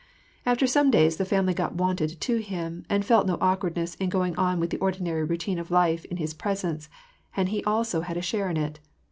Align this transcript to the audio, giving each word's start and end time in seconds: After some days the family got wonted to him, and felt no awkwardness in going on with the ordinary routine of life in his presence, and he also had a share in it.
After 0.47 0.65
some 0.65 0.89
days 0.89 1.17
the 1.17 1.25
family 1.25 1.53
got 1.53 1.75
wonted 1.75 2.19
to 2.19 2.37
him, 2.41 2.85
and 2.89 3.05
felt 3.05 3.27
no 3.27 3.37
awkwardness 3.39 3.93
in 3.93 4.09
going 4.09 4.35
on 4.35 4.59
with 4.59 4.71
the 4.71 4.79
ordinary 4.79 5.23
routine 5.23 5.59
of 5.59 5.69
life 5.69 6.05
in 6.05 6.17
his 6.17 6.33
presence, 6.33 6.89
and 7.37 7.49
he 7.49 7.63
also 7.65 8.01
had 8.01 8.17
a 8.17 8.21
share 8.23 8.49
in 8.49 8.57
it. 8.57 8.79